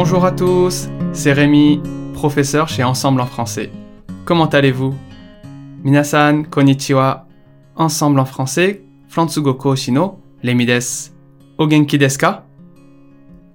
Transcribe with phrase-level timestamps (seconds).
[0.00, 1.82] Bonjour à tous, c'est Rémi,
[2.14, 3.72] professeur chez Ensemble en français.
[4.24, 4.94] Comment allez-vous?
[5.82, 7.26] Minasan, konnichiwa.
[7.74, 11.10] Ensemble en français, Fransugo Shino, Rémi des.
[11.58, 12.46] Ogenki desu ka?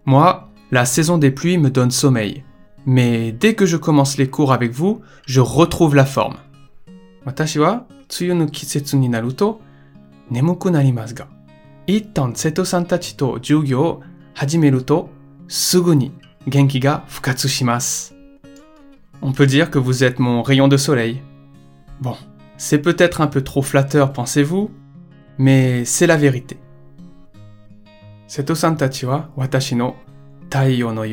[0.03, 2.43] Moi, la saison des pluies me donne sommeil.
[2.85, 6.35] Mais dès que je commence les cours avec vous, je retrouve la forme.
[7.25, 8.47] Watashi wa tsuyu no
[8.95, 9.61] ni naru to
[10.29, 11.27] nemuku narimasu ga,
[11.87, 13.99] ittan seto-san tachi to jugyo o
[14.35, 15.07] hajimeru to
[15.47, 16.11] sugu ni
[16.47, 18.13] Genkiga Fukatsushimasu.
[19.21, 21.21] On peut dire que vous êtes mon rayon de soleil.
[22.01, 22.17] Bon,
[22.57, 24.69] c'est peut-être un peu trop flatteur, pensez-vous,
[25.37, 26.57] mais c'est la vérité.
[28.27, 29.95] Seto-san tachi wa watashi no
[30.49, 31.03] taiyo no.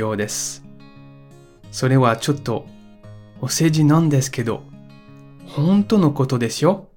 [1.71, 2.65] Sore wa chotto
[3.41, 4.63] oseji nan desu kedo,
[5.57, 6.89] honto no koto desu yo?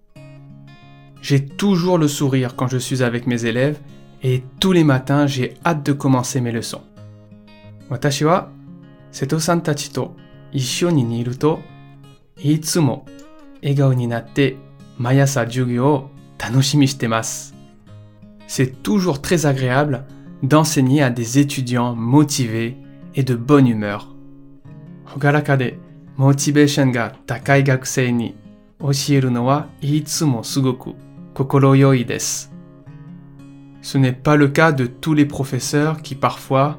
[1.21, 3.79] J'ai toujours le sourire quand je suis avec mes élèves
[4.23, 6.81] et tous les matins j'ai hâte de commencer mes leçons.
[7.88, 8.50] 私は
[9.12, 10.16] 瀬戸さんたちと
[10.52, 11.60] 一緒にいると
[12.36, 13.06] いつも
[13.62, 14.56] 笑顔になって
[14.98, 17.54] 毎朝授業を楽しみしてます。
[18.46, 20.04] C'est toujours très agréable
[20.42, 22.76] d'enseigner à des étudiants motivés
[23.14, 24.06] et de bonne humeur.
[25.04, 25.78] ほがらかで
[26.16, 28.36] モチベーションが高い学生に
[28.80, 30.94] 教えるのはいつもすごく
[31.34, 32.52] 心よいです。
[33.82, 36.78] Ce n'est pas le cas de tous les professeurs qui parfois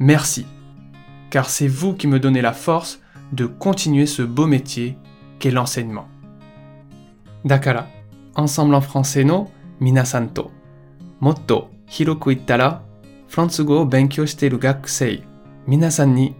[0.00, 0.46] Merci,
[1.30, 3.00] car c'est vous qui me donnez la force
[3.32, 4.96] de continuer ce beau métier
[5.38, 6.08] qu'est l'enseignement.
[7.44, 7.86] Dakara,
[8.36, 9.48] ensemble en français no
[9.80, 10.50] minasan to
[11.20, 12.82] motto hiroku ittara
[13.28, 15.22] fransugo o benkyou shiteru gakusei
[15.66, 16.34] minasan ni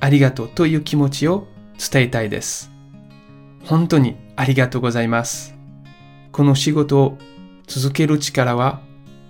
[0.00, 2.68] arigato to iu kimochi o tsuteitai desu.
[3.70, 5.52] Honto ni arigato gozaimasu.
[6.32, 7.18] Kono shigoto o
[7.66, 8.80] tsuzukeru chikara wa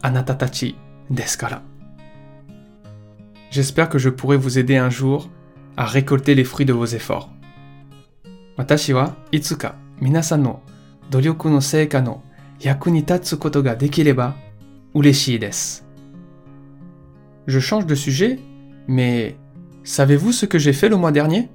[0.02, 0.74] anata tachi
[1.10, 1.73] desu kara.
[3.54, 5.30] J'espère que je pourrai vous aider un jour
[5.76, 7.30] à récolter les fruits de vos efforts.
[8.58, 10.60] Watashi wa itsuka minasan no
[11.08, 12.20] doryoku no seika no
[12.60, 14.34] yaku ni tatsu koto ga dekireba
[14.92, 15.38] ureshii.
[17.46, 18.40] Je change de sujet,
[18.88, 19.36] mais
[19.84, 21.48] savez-vous ce que j'ai fait le mois dernier?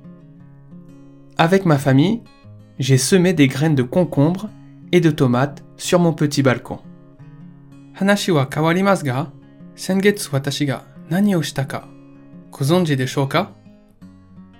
[1.38, 2.22] Avec ma famille,
[2.80, 4.50] j'ai semé des graines de concombre
[4.94, 6.80] et de tomates sur mon petit balcon.
[8.00, 9.34] Hanashi wa kawarimasu ga,
[9.76, 11.89] sengetsu watashi ga nani o shita ka
[12.52, 13.52] gozonji deshou ka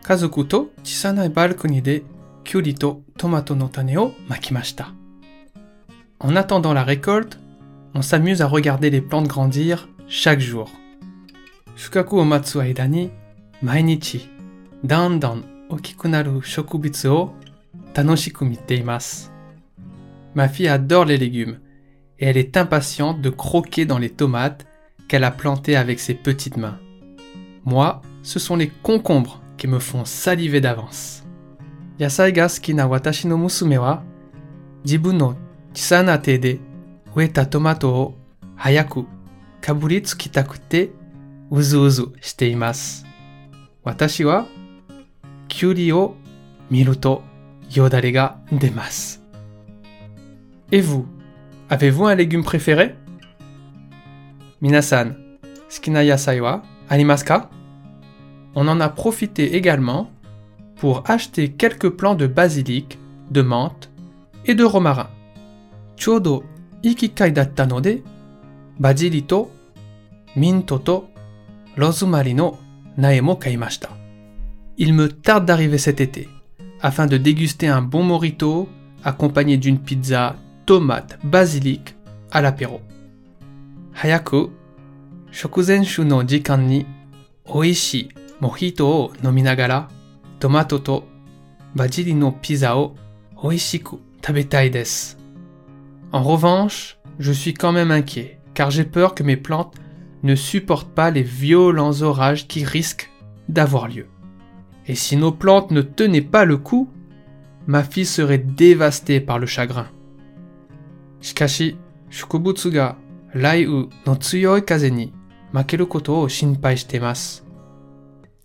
[0.04, 2.04] Kazoku to chisanai balcony de
[2.44, 4.88] kyuri to tomato no tane o makimashita.
[6.20, 7.38] En attendant la récolte,
[7.94, 10.70] on s'amuse à regarder les plantes grandir chaque jour.
[11.76, 13.12] Shukaku o matsu aida ni
[13.62, 14.30] mainichi
[14.84, 17.34] dandan okiku naru shokubutsu o
[17.94, 19.30] tanoshiku mite imasu.
[20.34, 21.60] Ma fille adore les légumes
[22.20, 24.66] et elle est impatiente de croquer dans les tomates
[25.08, 26.80] qu'elle a plantées avec ses petites mains.
[27.66, 31.24] Moi, ce sont les concombres qui me font saliver d'avance.
[32.00, 34.04] Yasai ga suki na watashi no musume wa
[34.86, 35.36] jibun no
[35.74, 36.60] chisana te de
[37.16, 38.16] ueta tomato o
[38.56, 39.06] hayaku
[39.62, 40.92] kaburi tsukitakute
[41.52, 43.06] uzu uzu shite imasu.
[43.86, 44.46] Watashi wa
[45.50, 46.16] kyuri o
[46.72, 46.96] miru
[47.76, 49.20] yodare ga demasu.
[50.72, 51.06] Et vous,
[51.70, 52.96] avez-vous un légume préféré?
[54.62, 55.16] Minasan,
[55.68, 57.50] suki na yasai wa arimasu ka
[58.56, 60.10] on en a profité également
[60.76, 62.98] pour acheter quelques plants de basilic,
[63.32, 63.90] de menthe
[64.46, 65.10] et de romarin.
[65.98, 66.44] Chodo.
[66.82, 66.96] Il
[74.94, 76.30] me tarde d'arriver cet été
[76.82, 78.70] afin de déguster un bon morito
[79.04, 81.96] accompagné d'une pizza tomate basilic
[82.32, 82.82] à l'apéro.
[84.02, 84.52] Hayaku,
[85.32, 86.86] shokuzenshu no jikan ni
[87.46, 88.10] oishii
[88.42, 89.88] mojito o nominagara
[90.40, 91.04] tomato to
[91.76, 92.96] basili no pizza o
[93.44, 95.16] oishiku tabetai desu.
[96.12, 99.76] En revanche, je suis quand même inquiet car j'ai peur que mes plantes
[100.24, 103.10] ne supportent pas les violents orages qui risquent
[103.48, 104.08] d'avoir lieu.
[104.88, 106.90] Et si nos plantes ne tenaient pas le coup,
[107.68, 109.88] ma fille serait dévastée par le chagrin.
[115.54, 117.44] Shikashi, shukubutsu ga raiu no tsuyoi kaze ni makeru koto o shinpai shite masu.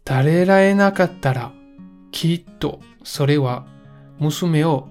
[0.04, 1.52] Tarerae nakatta
[2.10, 3.64] kitto sore wa
[4.20, 4.88] musume o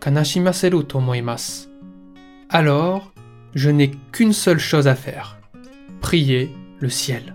[0.00, 1.68] kanashimaseru to omoimasu.
[2.50, 3.12] Alors,
[3.54, 5.38] je n'ai qu'une seule chose à faire.
[6.00, 6.50] Prier
[6.80, 7.34] le ciel.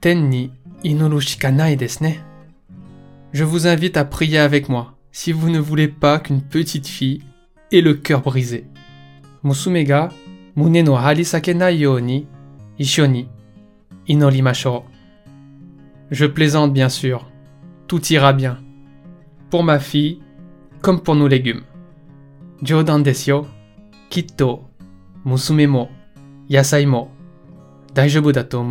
[0.00, 0.50] Ten ni
[0.82, 2.10] inoru shikanai desu ne.
[3.32, 7.22] Je vous invite à prier avec moi si vous ne voulez pas qu'une petite fille
[7.72, 8.66] ait le cœur brisé.
[9.42, 10.08] Musume ga
[10.56, 12.33] mune no harisakenai you ni issho
[12.78, 13.28] Ishioni,
[14.08, 14.82] Inorimashou.
[16.10, 17.24] Je plaisante bien sûr.
[17.86, 18.58] Tout ira bien.
[19.50, 20.20] Pour ma fille,
[20.80, 21.62] comme pour nos légumes.
[22.62, 23.46] Jodan desyo,
[24.10, 24.62] kitto,
[25.24, 25.88] musume mo,
[26.48, 27.10] yasai mo,
[27.94, 28.64] daijobu da to.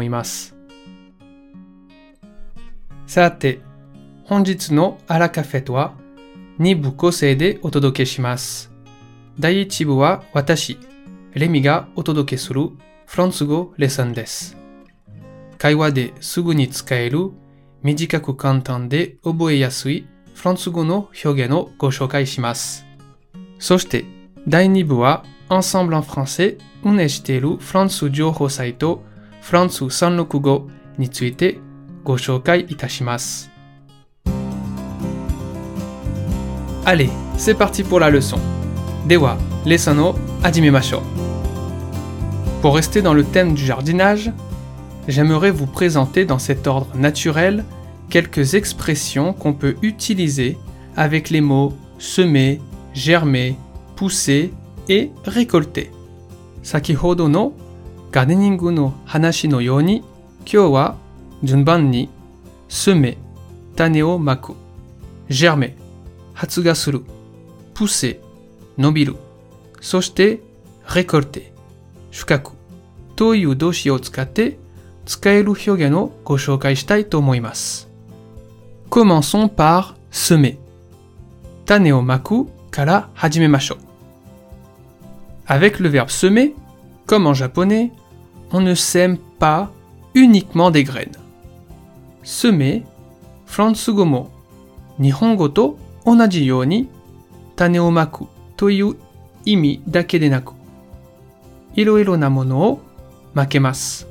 [3.05, 3.59] Sate,
[4.71, 5.93] no ara café toa,
[6.59, 6.91] nibu
[10.33, 10.77] watashi,
[11.35, 14.57] Remi ga otodoke suru フランス語レッスンです。
[15.57, 17.31] 会話ですぐに使える
[17.83, 22.85] 短く簡単で覚えやすいフランス語の表現をご紹介します。
[23.59, 24.05] そして、
[24.47, 29.03] 第2部は Ensemble en français 運営しているフランス情報サイト
[29.41, 31.59] フランス365語について
[32.03, 33.49] ご紹介いたします。
[36.85, 38.37] Allez, c'est parti pour la leçon.
[39.07, 41.12] Dewa, leçon o hajimemashou.
[42.63, 44.31] Pour rester dans le thème du jardinage,
[45.09, 47.65] j'aimerais vous présenter dans cet ordre naturel
[48.09, 50.57] quelques expressions qu'on peut utiliser
[50.95, 52.61] avec les mots semer,
[52.93, 53.57] germer,
[53.97, 54.53] pousser
[54.87, 55.91] et récolter.
[56.61, 57.53] Sakihodo no
[58.13, 60.01] gardeningu no hanashi no you ni,
[60.45, 60.97] kyou wa
[61.43, 62.07] junban ni
[62.69, 63.17] semer,
[63.75, 64.53] tane o maku,
[65.29, 65.75] germer,
[67.73, 68.21] pousser,
[68.77, 69.15] nobiru,
[69.81, 70.39] soshite
[70.85, 71.52] récolter,
[72.13, 72.51] shukaku
[73.15, 74.57] という動詞を使って
[75.05, 77.89] 使える表現をご紹介したいと思います。
[78.89, 80.57] Commençons par semer.
[81.65, 83.77] 種をまくから始めましょう。
[85.47, 86.53] Avec le verbe semer,
[87.05, 87.91] comme en japonais,
[88.51, 89.69] on ne sème pas
[90.13, 91.17] uniquement des graines.
[92.23, 92.85] Semer,
[93.45, 94.31] フランス語も
[95.01, 96.87] 日本語と同じように
[97.55, 98.95] 種をまくという
[99.45, 100.53] 意味だけでなく、
[101.75, 102.79] Iroironamono
[103.33, 104.05] makemasu.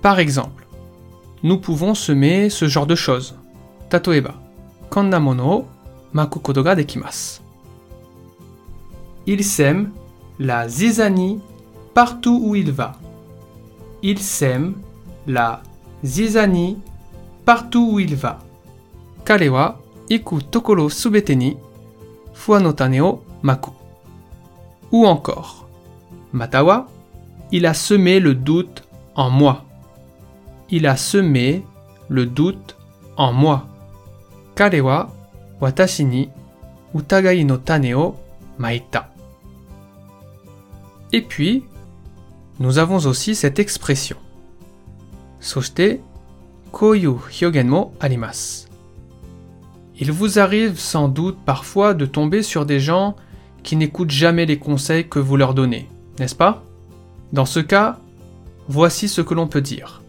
[0.00, 0.66] Par exemple,
[1.42, 3.34] nous pouvons semer ce genre de choses.
[3.90, 4.34] Tatoeba,
[4.88, 5.66] konna mono
[6.14, 7.42] maku kodo ga dekimasu.
[9.26, 9.90] Il sème
[10.38, 11.40] la zizanie
[11.92, 12.96] partout où il va.
[14.02, 14.74] Il sème
[15.26, 15.62] la
[16.02, 16.78] zizanie
[17.44, 18.38] partout où il va.
[19.26, 19.78] Kalewa
[20.08, 21.58] iku tokolo subete ni
[23.42, 23.70] maku.
[24.90, 25.59] Ou encore,
[26.32, 26.86] Matawa,
[27.50, 28.84] il a semé le doute
[29.16, 29.64] en moi.
[30.70, 31.64] Il a semé
[32.08, 32.76] le doute
[33.16, 33.66] en moi.
[34.54, 35.10] Karewa
[35.60, 36.28] watashi ni
[36.94, 38.14] utagai no tane o
[38.58, 39.12] maita.
[41.12, 41.64] Et puis,
[42.60, 44.16] nous avons aussi cette expression.
[45.40, 46.00] Soshite
[46.70, 48.68] koyu hyogen mo arimasu.
[49.98, 53.16] Il vous arrive sans doute parfois de tomber sur des gens
[53.64, 55.88] qui n'écoutent jamais les conseils que vous leur donnez
[56.20, 56.62] n'est-ce pas?
[57.32, 57.98] Dans ce cas,
[58.68, 60.02] voici ce que l'on peut dire.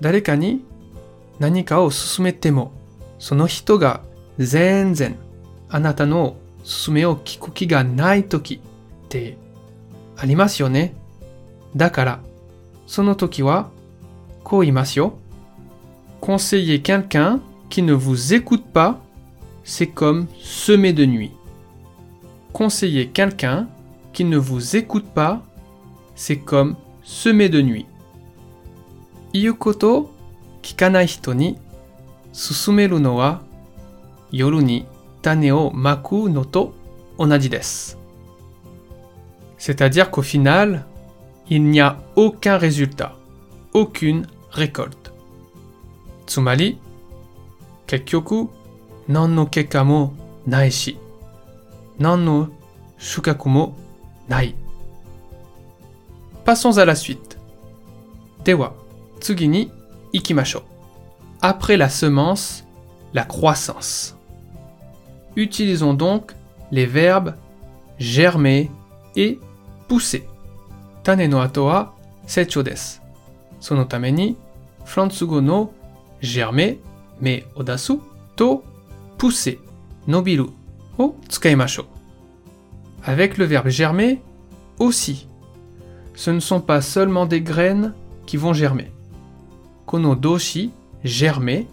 [0.00, 0.60] Dareka ni
[1.40, 2.72] nanika o susumetemo,
[3.18, 4.00] sono hito ga
[4.38, 5.14] zenzen
[5.70, 8.60] anata no susume o kikuki ga nai toki
[9.08, 9.36] te
[10.18, 10.92] arimasu yo ne.
[11.74, 12.20] Dakara,
[12.86, 13.70] sono toki wa
[14.42, 15.18] ko imasu yo.
[16.20, 19.00] Conseiller quelqu'un qui ne vous écoute pas,
[19.64, 21.32] c'est comme semer de nuit.
[22.52, 23.68] Conseiller quelqu'un
[24.12, 25.42] qui ne vous écoute pas,
[26.22, 27.86] c'est comme semer de nuit.
[29.34, 30.10] Iyukoto
[30.62, 31.56] kikanai hito ni
[32.32, 33.42] susumeru no wa
[34.32, 34.84] yoru ni
[35.20, 36.72] tane o maku no to
[37.18, 37.96] onaji desu.
[39.58, 40.86] C'est-à-dire qu'au final,
[41.50, 43.16] il n'y a aucun résultat,
[43.74, 45.12] aucune récolte.
[46.26, 46.78] Tsumari,
[47.88, 48.48] kekyoku,
[49.08, 50.14] nan no keka mo
[50.46, 50.96] nai shi,
[51.98, 52.48] nan no
[52.98, 53.74] shukaku mo
[54.28, 54.61] nai.
[56.44, 57.38] Passons à la suite.
[58.44, 58.74] Dewa,
[59.20, 59.70] tsugini,
[60.12, 60.62] ikimasho.
[61.40, 62.64] Après la semence,
[63.14, 64.16] la croissance.
[65.36, 66.32] Utilisons donc
[66.72, 67.36] les verbes
[67.98, 68.70] germer
[69.14, 69.38] et
[69.86, 70.26] pousser.
[71.04, 71.94] Tane no ato wa
[72.26, 72.62] seicho.
[73.60, 74.34] Sono tame
[76.20, 76.78] germer
[77.20, 78.00] mais odasu
[78.36, 78.64] to
[79.16, 79.60] pousser
[80.08, 80.50] nobiru
[80.98, 81.84] o tsukaimashou.
[83.04, 84.20] Avec le verbe germer
[84.78, 85.28] aussi
[86.22, 87.94] ce ne sont pas seulement des graines
[88.26, 88.92] qui vont germer.
[89.86, 90.70] Kono doshi,
[91.02, 91.66] germer,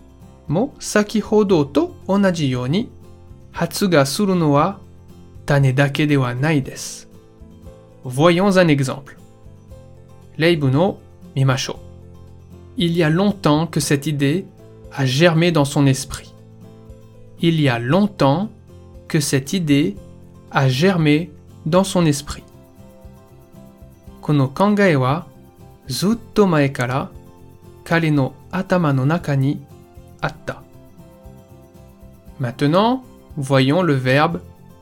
[0.48, 2.56] mo sakihodo to onaji
[4.06, 4.80] suru no wa
[5.46, 6.64] tane dake de nai.
[8.04, 9.20] Voyons un exemple.
[10.40, 10.98] Leibu no
[11.36, 11.76] mimasho.
[12.76, 14.46] Il y a longtemps que cette idée
[14.92, 16.34] a germé dans son esprit.
[17.40, 18.50] Il y a longtemps
[19.08, 19.96] que cette idée
[20.50, 21.30] a germé
[21.68, 22.42] dans son esprit.
[24.29, 25.27] この考えは
[25.87, 27.11] ずっと前から
[27.85, 29.65] 彼の頭の中に
[30.21, 30.63] あった。
[32.41, 33.03] Maintenant,
[33.39, 34.41] voyons le verbe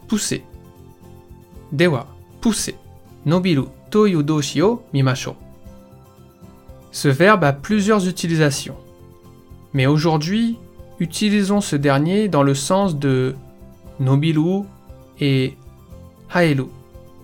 [0.09, 0.43] pousser.
[1.73, 2.07] では、
[2.41, 2.77] pousser
[3.27, 5.35] 伸びるという動詞を見ましょう。
[6.93, 8.77] Ce verbe a plusieurs utilisations.
[9.73, 10.59] Mais aujourd'hui,
[11.01, 13.35] utilisons ce dernier dans le sens de
[13.99, 14.65] nobiru
[15.19, 15.57] et
[16.29, 16.69] haeru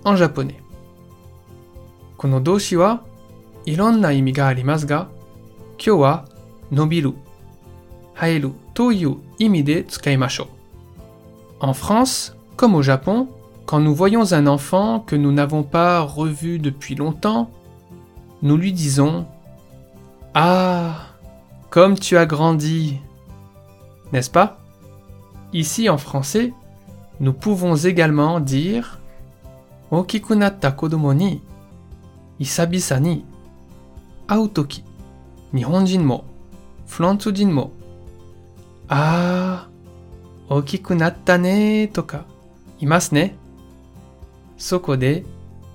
[0.05, 0.61] en japonais.
[2.23, 3.03] この動詞は
[3.65, 5.09] いろんな意味がありますが、
[5.85, 6.25] 今日は
[6.73, 7.15] 伸びる、
[8.15, 10.49] 生えるという意味で使いましょう。
[11.61, 13.29] En France, comme au Japon,
[13.67, 17.51] quand nous voyons un enfant que nous n'avons pas revu depuis longtemps,
[18.43, 19.27] nous lui disons
[20.35, 21.09] Ah,
[21.71, 22.99] comme tu as grandi
[24.13, 24.59] N'est-ce pas
[25.53, 26.53] Ici en français,
[27.21, 28.99] nous pouvons également dire
[29.91, 31.41] Okikunatta kodomo ni
[32.39, 33.25] isabisa ni
[34.27, 34.85] au toki
[35.55, 36.25] 日本人も
[36.87, 37.73] フランス人も
[38.89, 42.25] あー大きくなったねーとか
[42.81, 43.37] いますね。
[44.57, 45.25] そこで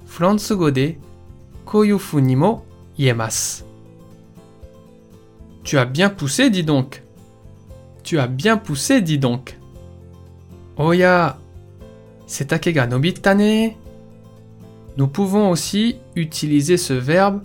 [0.07, 0.97] フランス語で
[1.65, 2.65] こういう風にも
[2.97, 3.65] 言えます。
[5.63, 7.01] Tu as bien poussé, dis donc.
[8.03, 9.55] Tu as bien poussé, dis donc.
[10.75, 11.37] おや、
[12.27, 13.77] 背丈が伸びたね。
[14.97, 17.41] Nous pouvons aussi utiliser ce verbe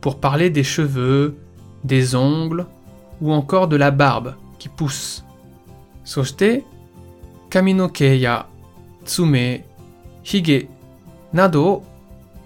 [0.00, 1.36] pour parler des cheveux,
[1.84, 2.66] des ongles
[3.20, 5.24] ou encore de la barbe qui pousse.
[6.04, 6.64] そして、
[7.48, 8.46] 髪の毛や
[9.04, 9.64] 爪、
[10.22, 10.68] ひげ
[11.32, 11.84] などを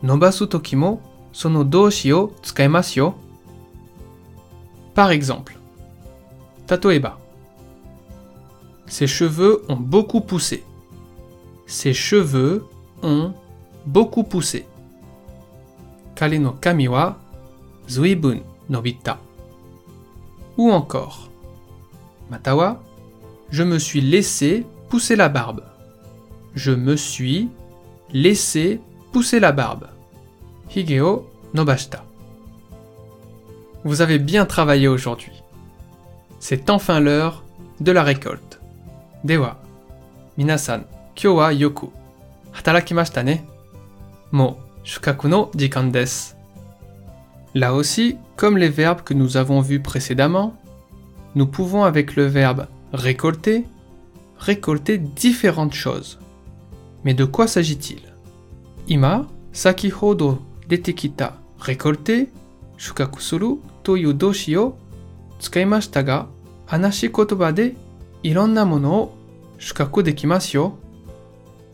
[0.03, 1.01] 伸ばすときも
[1.33, 3.15] その動詞を使いますよ。
[4.95, 5.55] Par exemple,
[6.69, 7.19] 例えば、
[8.87, 10.65] Ses cheveux ont beaucoup poussé.
[11.67, 12.65] Ses cheveux
[13.03, 13.35] ont
[13.86, 14.66] beaucoup poussé.
[16.16, 16.88] Kare no kami
[17.88, 19.18] zuibun nobita.
[20.58, 21.30] Ou encore,
[22.30, 22.82] Matawa,
[23.50, 25.64] je me suis laissé pousser la barbe.
[26.56, 27.50] Je me suis
[28.14, 28.80] laissé
[29.12, 29.88] pousser la barbe.
[30.76, 32.04] Higeo nobashita.
[33.84, 35.44] Vous avez bien travaillé aujourd'hui.
[36.40, 37.44] C'est enfin l'heure
[37.80, 38.60] de la récolte.
[39.24, 39.60] Dewa,
[40.38, 40.84] minasan,
[41.16, 41.92] kyo wa yoku.
[42.54, 43.51] Hatarakimashita ne
[44.32, 45.52] mo, shukaku no.
[47.54, 50.56] Là aussi, comme les verbes que nous avons vus précédemment,
[51.36, 53.66] nous pouvons avec le verbe récolter
[54.42, 56.20] récolter différentes choses.
[57.04, 58.02] Mais de quoi s'agit-il?
[58.88, 62.30] Ima, sakihodo detekita récolter,
[62.78, 64.76] shukaku suru toyu doshi o
[65.40, 66.28] tsukaimashita ga
[66.68, 67.76] hanashi kotoba de
[68.24, 69.12] ironna mono
[69.60, 70.78] shukaku dekimasu yo.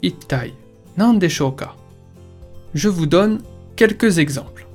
[0.04, 0.54] Ittai,
[0.98, 1.77] nan deshou ka
[2.74, 3.42] je vous donne
[3.76, 4.68] quelques exemples.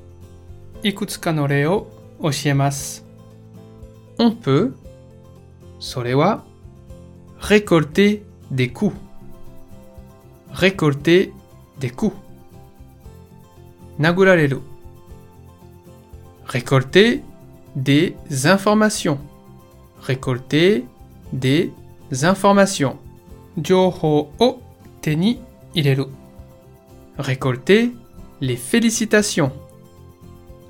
[0.85, 1.47] Ikutsuka no.
[4.19, 4.75] On peut,
[5.79, 6.45] solewa,
[7.39, 8.97] récolter des coups.
[10.53, 11.33] Récolter
[11.81, 12.17] des coups.
[13.99, 14.59] Nagurareru.
[16.47, 17.23] Récolter
[17.75, 19.19] des informations.
[20.01, 20.85] Récolter
[21.33, 21.73] des
[22.23, 22.99] informations.
[23.57, 24.61] Joho o
[25.01, 25.39] te ni
[25.75, 26.22] ireru.
[27.23, 27.93] Récolter
[28.41, 29.53] les félicitations.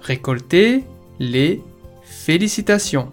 [0.03, 0.85] Récolter
[1.19, 1.63] les
[2.03, 3.11] félicitations.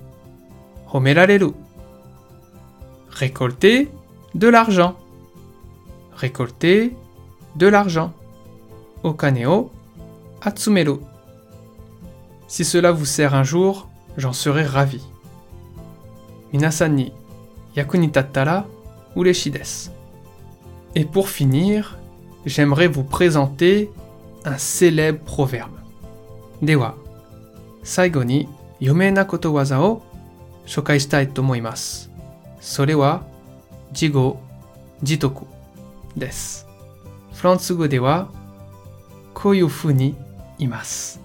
[3.09, 3.87] Récolter
[4.35, 4.97] de l'argent.
[6.17, 6.93] Récolter
[7.55, 8.11] de l'argent.
[9.03, 9.71] Okane o
[10.41, 10.97] atsumeru.
[12.49, 15.01] Si cela vous sert un jour, j'en serai ravi.
[16.51, 17.13] Minasan ni
[17.77, 17.97] yaku.
[20.95, 21.99] Et pour finir,
[22.46, 23.90] j'aimerais vous présenter
[24.44, 25.72] un célèbre proverbe.
[26.62, 26.94] Dewa,
[27.82, 28.48] saigo ni
[28.80, 30.02] yomei na koto waza o
[30.66, 32.08] shokai shitai to omoimasu.
[32.60, 33.22] Sore wa
[33.92, 34.38] jigo
[35.02, 35.46] jitoku
[36.16, 36.64] desu.
[37.34, 38.28] フランス語では
[39.34, 40.14] こういうふうに
[40.58, 41.20] 言います。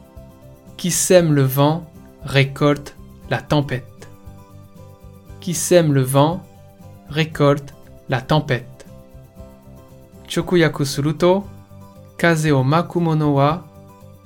[0.75, 1.84] Qui sème le vent
[2.25, 2.96] récolte
[3.30, 3.84] la tempête.
[5.39, 6.42] Qui sème le vent
[7.10, 7.74] récolte
[8.10, 8.73] la tempête.
[10.28, 11.47] 直訳すると、
[12.16, 13.64] 風を巻く者は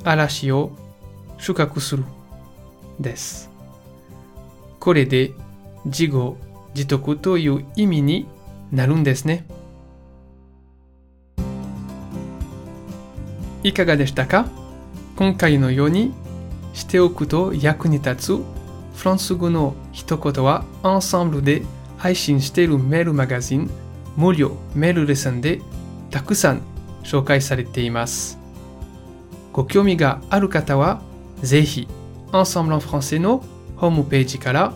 [0.05, 0.73] 嵐を
[1.39, 2.05] 収穫する。
[3.01, 3.51] です。
[4.81, 5.33] これで
[5.85, 6.37] 自業
[6.75, 8.27] 自得という意味に
[8.73, 9.47] なるんですね。
[13.63, 14.49] いかがでしたか？
[15.17, 16.13] 今回のように
[16.75, 18.37] しておくと役に立つ
[18.95, 21.63] フランス語の一言はアンサンブルで
[21.97, 23.71] 配信しているメールマガジン
[24.17, 25.61] 無料メールレッスンで
[26.11, 26.63] たくさん
[27.05, 28.39] 紹介されています。
[29.53, 31.01] ご興味がある方は
[31.43, 31.89] ぜひ
[32.33, 33.43] Ensemble en français の
[33.77, 34.73] ホームページから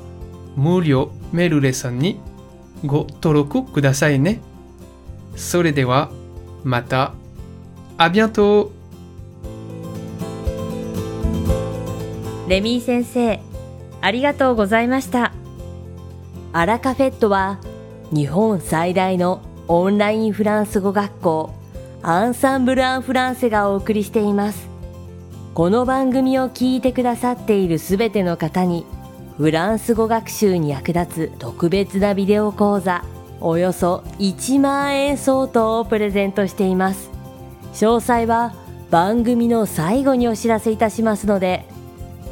[0.57, 2.21] 無料メールレッスンに
[2.85, 4.41] ご登録くださいね。
[5.37, 6.11] それでは
[6.65, 7.15] また。
[7.99, 8.71] À bientôt!
[12.49, 13.41] レミー先生、
[14.01, 15.33] ありがとうございました。
[16.53, 17.61] アラカフェットは
[18.12, 19.41] 日本最大の
[19.75, 21.55] オンラインフランス語学校
[22.02, 24.69] アンサンブル・アン・フランセがお送りしています。
[25.55, 28.85] この番組を聞いてくださっているすべての方に
[29.38, 33.02] フランス語学習に役立つ特別なビデオ講座
[33.41, 37.11] およそ1万円相当をプレゼントしています。
[37.73, 38.53] 詳細は
[38.90, 41.64] 番組の最後にお知らせいたしますので、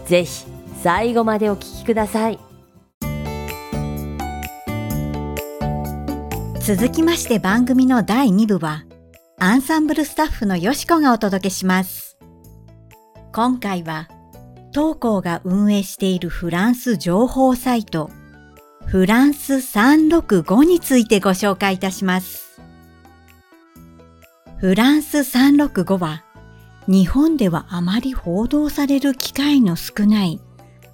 [0.04, 0.44] ぜひ
[0.82, 2.49] 最後までお聞きください。
[6.60, 8.84] 続きまして番組の第2部は、
[9.38, 12.18] アンサンブルスタッフのよしこがお届けします。
[13.32, 14.08] 今回は、
[14.70, 18.10] 当校が運営しているフランス情報サイト、
[18.86, 22.60] フランス365についてご紹介いたします。
[24.58, 26.24] フランス365は、
[26.86, 30.40] 日本ではあまり報道される機会の少ない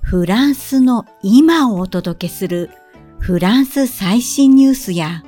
[0.03, 2.71] フランスの今をお届けする
[3.19, 5.25] フランス最新ニュースや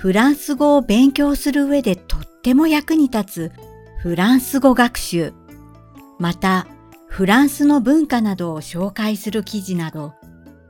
[0.00, 3.52] フランス語を勉強する上でとっても役に立つ
[3.98, 5.34] フランス語学習、
[6.18, 6.66] また
[7.06, 10.14] フランスの文化などを紹介する記事など、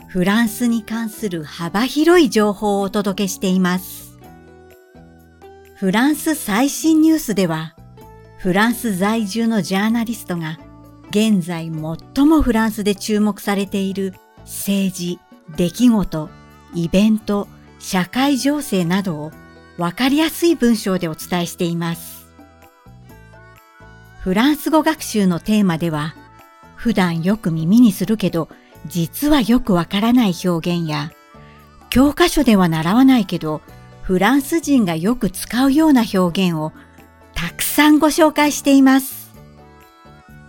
[0.08, 4.18] フランスに関する幅広い情報をお届けしています。
[5.76, 7.76] フランス最新ニュースでは、
[8.38, 10.58] フランス在住のジャーナリストが
[11.10, 15.20] 現在最もフランスで注目されている政治、
[15.56, 16.28] 出来事、
[16.74, 17.46] イベント、
[17.80, 19.32] 社会情勢などを
[19.78, 22.28] わかりやすい文章でお伝えしています。
[24.20, 26.14] フランス語学習のテーマでは、
[26.76, 28.48] 普段よく耳にするけど、
[28.86, 31.10] 実はよくわからない表現や、
[31.88, 33.62] 教科書では習わないけど、
[34.02, 36.72] フランス人がよく使うような表現を
[37.34, 39.30] たくさんご紹介しています。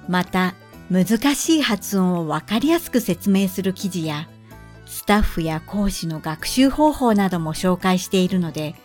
[0.09, 0.55] また、
[0.89, 4.27] 難しい発音をわかりやすく説明する記事や、
[5.01, 8.75] スタッフや講師の学習方法なども紹介しているので、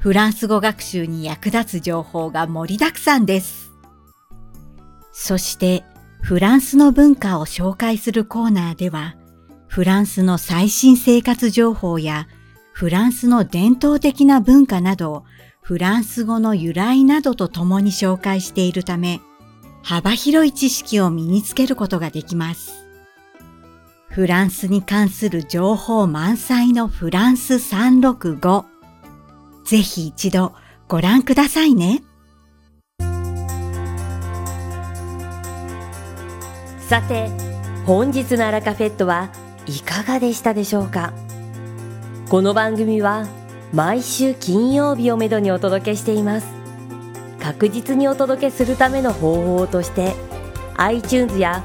[0.00, 3.70] フランス語学習に役立つ情報が盛りだくさんです。
[5.12, 5.84] そして、
[6.20, 9.14] フランスの文化を紹介するコーナーでは、
[9.68, 12.26] フランスの最新生活情報や、
[12.72, 15.24] フランスの伝統的な文化など
[15.60, 19.20] フランス語の由来などと共に紹介しているため、
[19.84, 22.81] 幅広い知識を身につけることができます。
[24.12, 28.64] フランスに関する情報満載のフランス365。
[29.64, 30.52] ぜひ一度
[30.86, 32.02] ご覧くださいね。
[36.86, 37.30] さて、
[37.86, 39.30] 本日のアラカフェットは
[39.64, 41.14] いかがでしたでしょうか？
[42.28, 43.26] この番組は
[43.72, 46.46] 毎週金曜日をめどにお届けしています。
[47.40, 50.14] 確実にお届けするための方法として
[50.76, 51.64] iTunes や